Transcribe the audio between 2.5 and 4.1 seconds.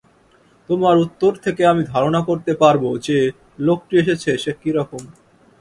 পারব, যে- লোকটি